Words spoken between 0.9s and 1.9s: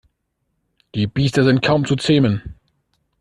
Die Biester sind kaum